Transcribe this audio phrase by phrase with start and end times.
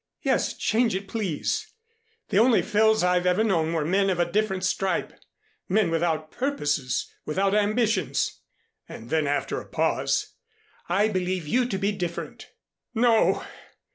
[0.23, 1.73] "Yes, change it, please.
[2.29, 5.13] The only Phils I've ever known were men of a different stripe
[5.69, 8.41] men without purposes, without ambitions."
[8.89, 10.33] And then, after a pause,
[10.89, 12.49] "I believe you to be different."
[12.95, 13.45] "No!